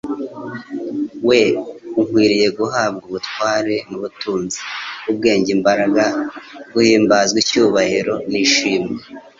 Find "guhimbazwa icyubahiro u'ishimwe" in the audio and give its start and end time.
6.73-9.03